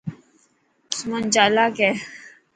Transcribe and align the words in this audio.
سمن 0.97 1.23
چالاڪ 1.33 1.75
هي. 1.83 1.91